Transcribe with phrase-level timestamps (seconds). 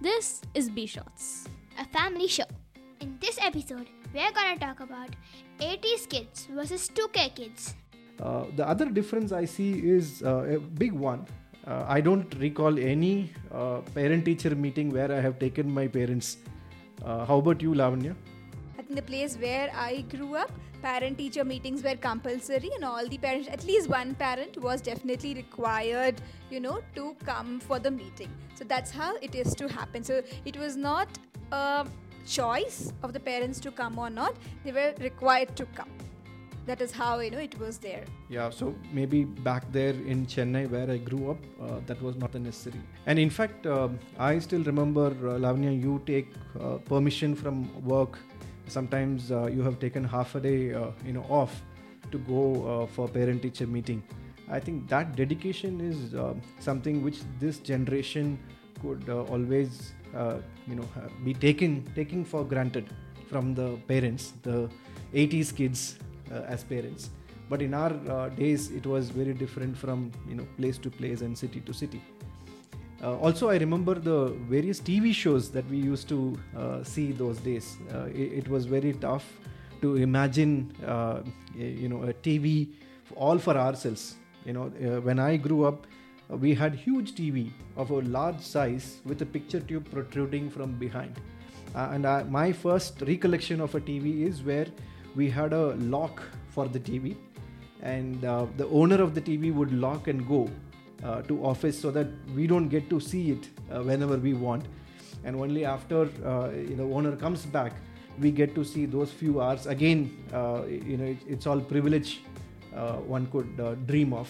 [0.00, 1.46] This is B Shots,
[1.78, 2.48] a family show.
[3.00, 5.10] In this episode, we're gonna talk about
[5.60, 7.74] 80s kids versus 2K kids.
[8.18, 11.26] Uh, the other difference I see is uh, a big one.
[11.66, 16.38] Uh, I don't recall any uh, parent teacher meeting where I have taken my parents.
[17.04, 18.16] Uh, how about you, Lavanya?
[18.78, 20.50] I think the place where I grew up,
[20.82, 25.34] parent teacher meetings were compulsory, and all the parents, at least one parent, was definitely
[25.34, 26.20] required,
[26.50, 28.30] you know, to come for the meeting.
[28.54, 30.04] So that's how it is to happen.
[30.04, 31.08] So it was not
[31.52, 31.86] a
[32.26, 35.90] choice of the parents to come or not, they were required to come
[36.66, 40.62] that is how you know it was there yeah so maybe back there in chennai
[40.74, 43.88] where i grew up uh, that was not necessary and in fact uh,
[44.18, 46.28] i still remember uh, lavanya you take
[46.60, 47.56] uh, permission from
[47.94, 48.18] work
[48.70, 51.62] sometimes uh, you have taken half a day uh, you know off
[52.10, 52.42] to go
[52.72, 54.02] uh, for parent teacher meeting.
[54.50, 56.14] I think that dedication is
[56.58, 58.38] something which this generation
[58.82, 59.92] could always
[60.66, 60.88] you know
[61.24, 62.86] be taken taking for granted
[63.28, 64.68] from the parents the
[65.14, 65.98] 80s kids
[66.32, 67.10] uh, as parents.
[67.48, 71.20] But in our uh, days it was very different from you know place to place
[71.20, 72.02] and city to city
[73.02, 77.38] uh, also i remember the various tv shows that we used to uh, see those
[77.38, 77.76] days.
[77.92, 79.24] Uh, it, it, was very tough
[79.80, 81.20] to imagine uh,
[81.54, 82.68] you know a tv
[83.16, 84.16] all for ourselves.
[84.44, 84.66] You know
[85.08, 85.86] when i grew up
[86.28, 91.20] we had huge tv of a large size with a picture tube protruding from behind.
[91.74, 94.66] And I, my first recollection of a tv is where
[95.16, 97.16] we had a lock for the TV,
[97.82, 100.48] and uh, the owner of the TV would lock and go
[101.04, 104.64] uh, to office so that we don't get to see it uh, whenever we want,
[105.24, 107.72] and only after uh, you know owner comes back
[108.18, 110.10] we get to see those few hours again.
[110.32, 112.20] Uh, you know it, it's all privilege
[112.76, 114.28] uh, one could dream of.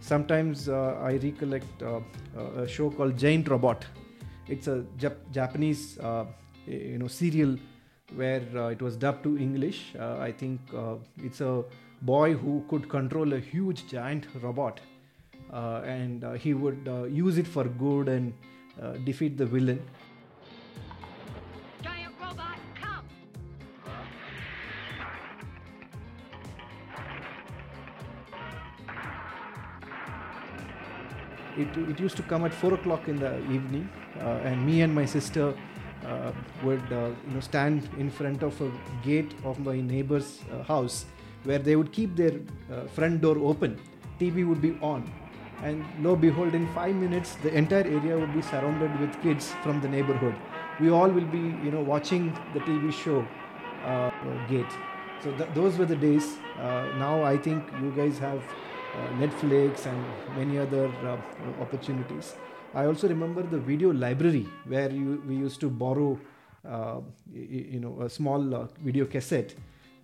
[0.00, 3.84] Sometimes I recollect a show called Giant Robot.
[4.48, 5.98] It's a Jap- Japanese
[6.66, 7.56] you know serial
[8.14, 9.94] where uh, it was dubbed to English.
[9.98, 11.64] Uh, I think uh, it's a
[12.02, 14.80] boy who could control a huge giant robot,
[15.52, 18.32] and he would use it for good and
[19.04, 19.82] defeat the villain.
[21.82, 23.04] Giant robot, come!
[31.56, 33.88] It, it used to come at 4 o'clock in the evening,
[34.20, 35.54] uh, and me and my sister
[36.04, 36.32] uh,
[36.64, 38.68] would uh, you know stand in front of a
[39.04, 41.04] gate of my neighbor's uh, house
[41.44, 42.32] where they would keep their
[42.92, 43.78] front door open
[44.18, 45.08] tv would be on
[45.62, 49.80] and lo behold in 5 minutes the entire area would be surrounded with kids from
[49.80, 50.34] the neighborhood.
[50.80, 53.26] We all will be you know watching the tv show
[53.84, 54.10] uh,
[54.48, 54.78] gate.
[55.24, 56.36] So th- those were the days.
[56.58, 60.90] Uh, now i think you guys have uh, netflix and many other
[61.60, 62.34] opportunities.
[62.74, 66.18] I also remember the video library where you, we used to borrow,
[66.66, 69.54] uh, you, know, a small uh, video cassette.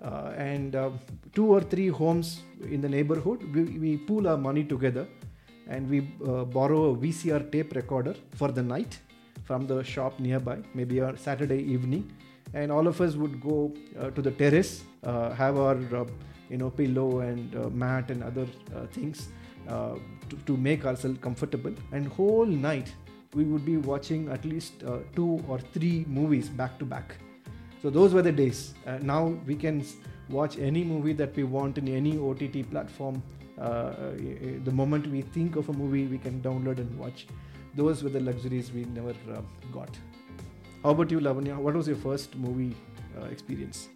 [0.03, 0.91] Uh, and uh,
[1.35, 5.09] two or three homes in the neighborhood, we, we pool our money together
[5.69, 8.99] and we uh, borrow a VCR tape recorder for the night
[9.45, 12.11] from the shop nearby, maybe a Saturday evening.
[12.55, 15.77] And all of us would go uh, to the terrace, have our
[16.49, 18.47] you know pillow and mat and other
[18.93, 19.29] things
[19.69, 19.97] uh,
[20.31, 21.73] to, to, make ourselves comfortable.
[21.93, 22.93] And whole night
[23.35, 27.17] we would be watching at least uh, two or three movies back to back.
[27.83, 28.75] So those were the days.
[28.87, 29.85] Uh, now we can
[30.31, 33.23] watch any movie that we want in any ott platform.
[33.23, 37.27] uh, the moment we think of a movie we can download and watch.
[37.75, 39.41] Those were the luxuries we never uh,
[39.73, 39.91] got.
[40.83, 41.57] How about you lavanya?
[41.57, 42.77] What was your first movie
[43.21, 43.89] uh, experience?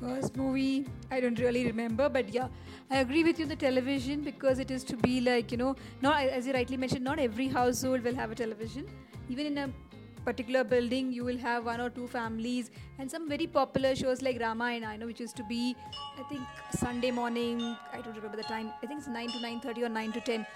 [0.00, 2.48] First movie i don't really remember but yeah
[2.88, 6.22] I agree with you the television because it is to be like, you know, not
[6.22, 8.86] as you rightly mentioned, not every household will have a television.
[9.28, 9.70] Even in a
[10.26, 14.40] particular building, you will have one or two families and some very popular shows like
[14.40, 15.76] Ramayana, I know, which used to be,
[16.18, 16.42] I think,
[16.72, 17.60] Sunday morning.
[17.92, 18.72] I don't remember the time.
[18.82, 20.46] I think it's 9 to 9.30 or 9 to 10.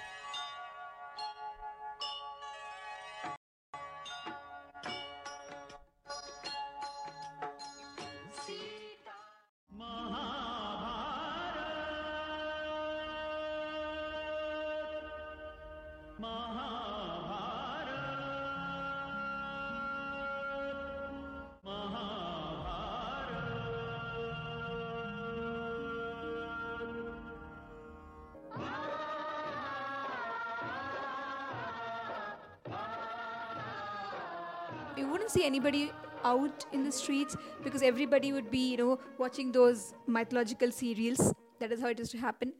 [35.00, 35.90] You wouldn't see anybody
[36.24, 41.34] out in the streets because everybody would be, you know, watching those mythological serials.
[41.58, 42.52] That is how it used to happen.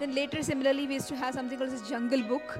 [0.00, 2.58] Then later, similarly, we used to have something called this Jungle Book.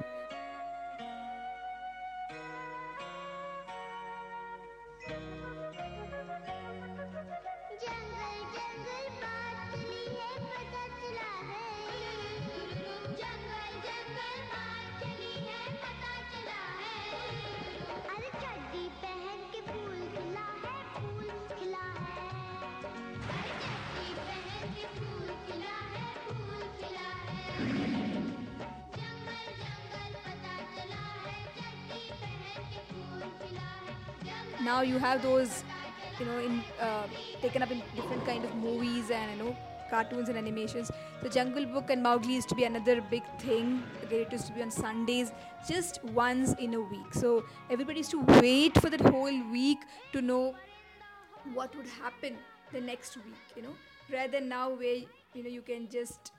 [34.65, 35.63] Now you have those,
[36.19, 37.07] you know, in uh,
[37.41, 39.55] taken up in different kind of movies and you know
[39.89, 40.91] cartoons and animations.
[41.21, 43.83] The Jungle Book and Mowgli used to be another big thing.
[44.09, 45.31] It used to be on Sundays,
[45.69, 47.13] just once in a week.
[47.13, 49.79] So everybody used to wait for that whole week
[50.13, 50.55] to know
[51.53, 52.37] what would happen
[52.71, 53.43] the next week.
[53.55, 53.75] You know,
[54.11, 54.95] rather than now where
[55.33, 56.31] you know you can just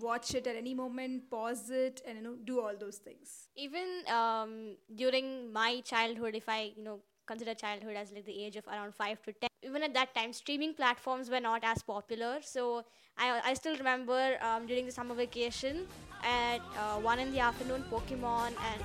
[0.00, 3.48] watch it at any moment, pause it, and you know do all those things.
[3.56, 8.56] Even um, during my childhood, if I you know consider childhood as like the age
[8.56, 12.38] of around 5 to 10 even at that time streaming platforms were not as popular
[12.40, 12.84] so
[13.18, 15.86] i, I still remember um, during the summer vacation
[16.22, 18.82] at uh, 1 in the afternoon pokemon and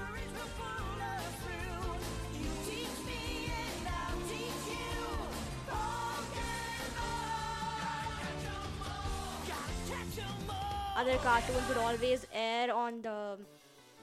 [10.98, 13.38] other cartoons would always air on the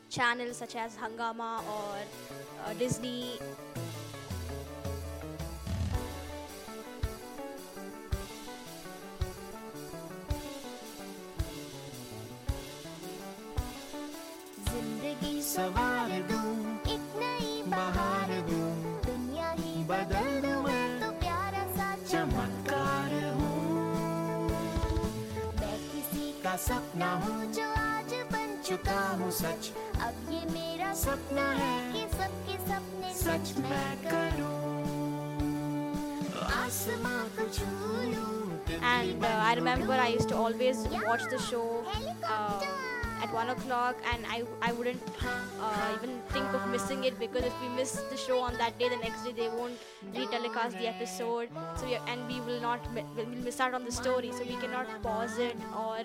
[0.08, 1.96] channels such as Hungama or
[2.64, 3.40] uh, Disney.
[15.54, 16.52] सवार दूँ।
[16.92, 18.70] एक नई बहार दूँ।
[19.04, 24.48] दुनिया ही बदल दूँ मैं तो प्यारा सा चमत्कार हूँ।
[25.60, 29.70] मैं किसी का सपना हूँ। जो आज बन चुका हूँ सच।
[30.02, 34.52] अब ये मेरा सपना है। कि सबके सपने सच मैं करूँ।
[36.64, 37.70] आसमां को छू
[38.10, 38.32] लूँ।
[38.82, 41.84] And uh, I remember I used to always watch the show
[42.24, 42.60] uh,
[43.24, 45.02] at 1 o'clock and I, I wouldn't
[45.60, 48.88] uh, even think of missing it because if we miss the show on that day,
[48.88, 49.78] the next day they won't
[50.14, 51.48] retelecast the episode.
[51.76, 52.80] So we, and we will not
[53.16, 54.30] we'll miss out on the story.
[54.32, 55.98] So we cannot pause it or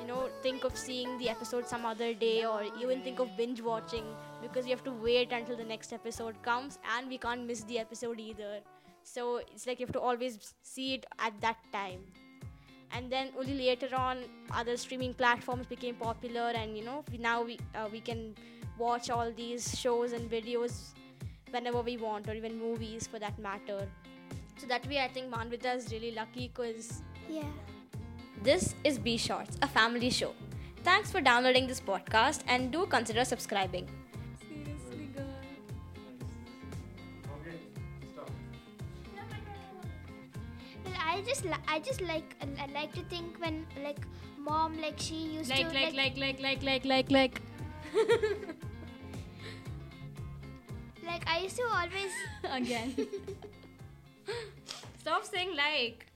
[0.00, 3.60] you know think of seeing the episode some other day or even think of binge
[3.60, 4.04] watching
[4.40, 7.78] because we have to wait until the next episode comes and we can't miss the
[7.78, 8.60] episode either.
[9.04, 12.00] So it's like you have to always see it at that time.
[12.94, 14.18] And then only later on,
[14.52, 18.34] other streaming platforms became popular, and you know we, now we uh, we can
[18.78, 20.92] watch all these shows and videos
[21.50, 23.88] whenever we want, or even movies for that matter.
[24.58, 27.44] So that way, I think Manvita is really lucky because Yeah.
[28.42, 30.34] this is B Shorts, a family show.
[30.84, 33.88] Thanks for downloading this podcast, and do consider subscribing.
[41.12, 44.00] I just li- I just like I like to think when like
[44.38, 47.42] mom like she used Like, to like, like, like, like, like, like, like.
[51.06, 52.12] like I used to always
[52.44, 52.96] Again.
[55.00, 56.06] Stop saying like.